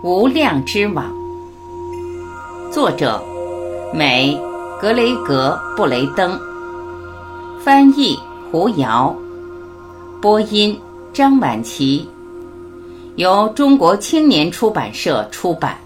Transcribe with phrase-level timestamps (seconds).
[0.00, 1.12] 无量之网，
[2.70, 3.20] 作者：
[3.92, 4.38] 美
[4.80, 6.38] 格雷格布雷登，
[7.64, 8.16] 翻译：
[8.52, 9.12] 胡瑶，
[10.20, 10.78] 播音：
[11.12, 12.08] 张晚琪，
[13.16, 15.76] 由中国青年出版社出版。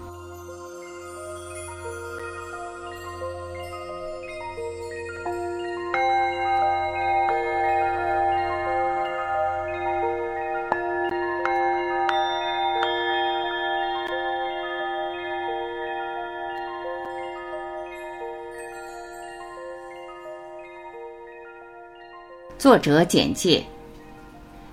[22.63, 23.61] 作者简介：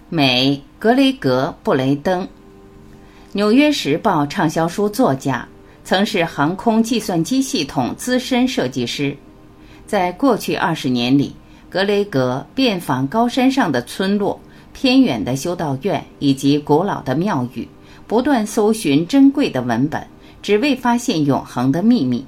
[0.09, 2.23] 美格雷格布雷登，
[3.33, 5.45] 《纽约时报》畅销书作家，
[5.83, 9.17] 曾是航空计算机系统资深设计师。
[9.89, 11.35] 在过去二十年里，
[11.69, 14.39] 格雷格遍访高山上的村落、
[14.73, 17.67] 偏远的修道院以及古老的庙宇，
[18.07, 20.07] 不断搜寻珍贵的文本，
[20.41, 22.25] 只为发现永恒的秘密。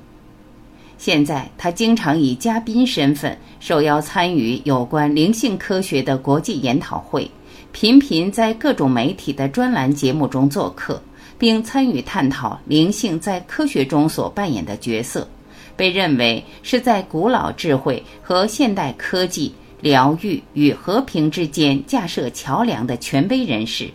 [1.03, 7.29] 现在，他经常以嘉宾身份受邀参与有关灵性科学的国际研讨会，
[7.73, 11.03] 频频在各种媒体的专栏节目中做客，
[11.37, 15.27] 并参与探讨灵性在科学中所扮演的角色，
[15.75, 23.91] 被认为是在古老智慧和现代科技、疗愈与和平之间架设桥梁的权威人士。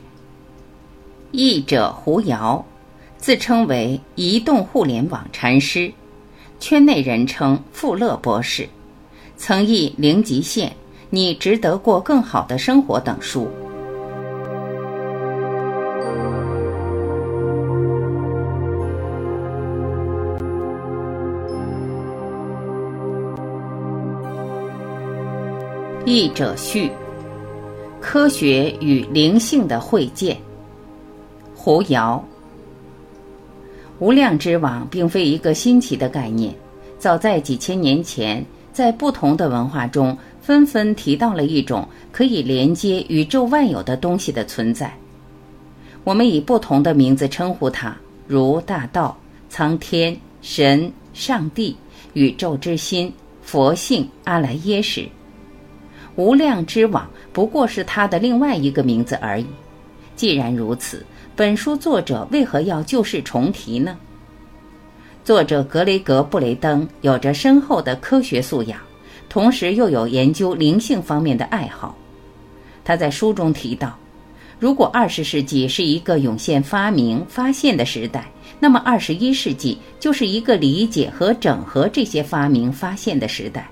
[1.32, 2.62] 译者胡瑶，
[3.16, 5.90] 自称为移动互联网禅师。
[6.60, 8.68] 圈内人称富勒博士，
[9.38, 10.70] 曾译《零极限》
[11.10, 13.48] 《你值得过更好的生活》等书。
[26.06, 26.90] 译者序：
[28.02, 30.36] 科学与灵性的会见。
[31.54, 32.24] 胡瑶。
[34.00, 36.54] 无量之网并非一个新奇的概念，
[37.00, 44.94] 早在几千年前，在不同的文化中纷纷提到了一种可以连接宇宙万有的东西的存在。
[46.04, 47.96] 我们以不同的名字称呼它，
[48.28, 49.18] 如大道、
[49.50, 51.76] 苍天、神、上帝、
[52.14, 55.10] 宇宙之心、佛性、阿赖耶识。
[56.16, 59.48] 无量之网不过是它的另外一个名字而已。
[60.18, 61.06] 既然如此。
[61.38, 63.96] 本书作者为何要旧事重提呢？
[65.24, 68.80] 作者格雷格布雷登有着深厚的科学素养，
[69.30, 71.96] 同时又有研究灵性方面的爱好。
[72.84, 73.96] 他在书中提到，
[74.58, 78.26] 如果二十世纪是一个涌现发明发现的时代，
[78.60, 83.70] 那么二十一世纪就是一个理解和整合这些发明发现的时代。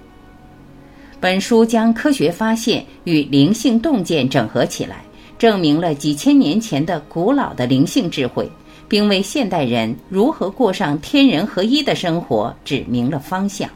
[1.19, 5.04] 本书将科学发现与灵性洞见整合起来。
[5.37, 8.49] 证明了几千年前的古老的灵性智慧，
[8.87, 13.69] 并为现代人如何过上天人合一的生活指明了方向。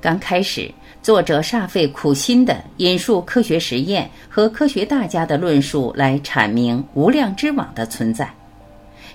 [0.00, 8.32] 刚开始，作者煞费苦心地引述科学实验和科学大家的论述来阐明无量之网的存在，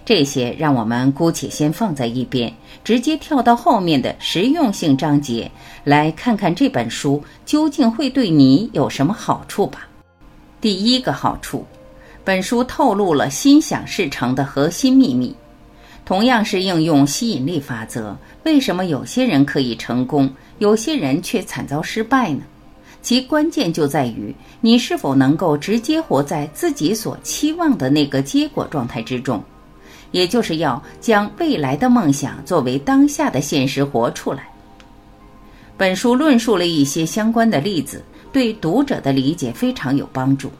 [0.03, 5.49] 这些让我们姑且先放在一边，直接跳到后面的实用性章节，
[5.85, 9.87] 来看看这本书究竟会对你有什么好处吧。
[10.63, 11.65] 第一个好处，
[12.23, 15.35] 本书透露了心想事成的核心秘密。
[16.05, 18.15] 同样是应用吸引力法则，
[18.45, 22.43] 为什么有些人可以成功，有些人却惨遭失败呢？
[23.01, 29.43] 其关键就在于你是否能够直接活在自己所期望的那个结果状态之中，
[30.11, 34.47] 也就是要将未来的梦想作为当下的现实活出来。
[35.75, 38.01] 本书论述了一些相关的例子。
[38.33, 40.51] 对读者的理解非常有帮助。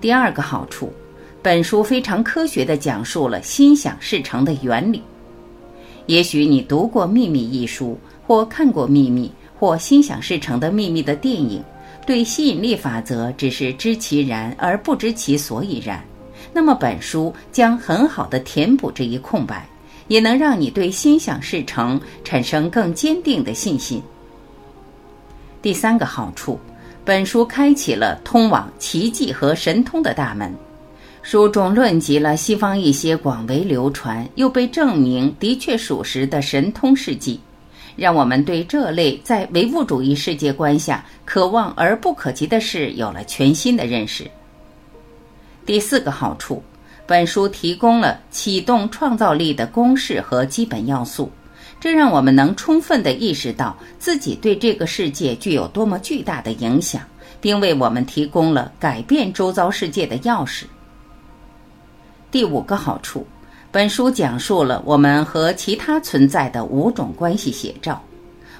[0.00, 0.92] 第二个好处，
[1.40, 5.00] 本书非常科学地讲述了心想事成的原理。
[6.06, 7.96] 也许你读过《秘密》一书，
[8.26, 11.62] 或看过《秘密》或《心想事成的秘密》的电影，
[12.04, 16.02] 对吸引力法则只是知其然而不知其所以然。
[16.52, 19.64] 那么，本书将很好的填补这一空白，
[20.08, 24.02] 也能让你对心想事成产生更坚定的信心。
[25.62, 26.58] 第三个好处，
[27.04, 30.52] 本书开启了通往奇迹和神通的大门。
[31.22, 37.40] 书中论及了西方一些广为流传又被证明的确属实的神通事迹，
[37.94, 44.28] 让我们对这类在唯物主义世界观下可望而不可及的事有了全新的认识。
[45.64, 46.60] 第四个好处，
[47.06, 51.30] 本书提供了启动创造力的公式和基本要素。
[51.82, 57.02] 这让我们能充分地意识到自己对这个世界具有多么巨大的影响，
[57.40, 60.62] 并为我们提供了改变周遭世界的钥匙。
[62.30, 63.26] 第五个好处，
[63.72, 68.00] 本书讲述了我们和其他存在的五种关系写照，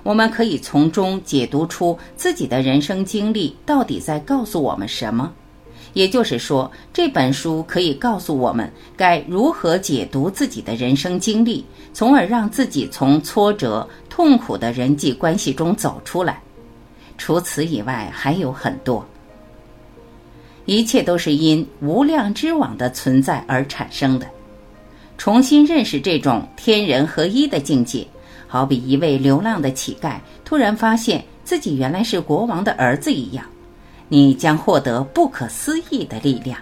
[0.03, 5.33] 我们可以从中解读出自己的人生经历到底在告诉我们什么。
[5.93, 16.41] 也就是说，这本书可以告诉我们该如何解读自己的人生经历，从而让自己从挫折、痛苦的人际关系中走出来。
[17.19, 19.06] 除此以外，还有很多。
[20.65, 24.27] 一切都是因无量之网的存在而产生的。
[25.19, 28.06] 重新认识这种天人合一的境界，
[28.47, 33.45] 好比一位流浪的乞丐突然发现自己原来是国王的儿子一样。
[34.12, 36.61] 你将获得不可思议的力量。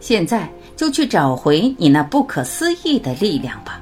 [0.00, 0.46] 现在
[0.76, 3.80] 就去找回你那不可思议的力量吧。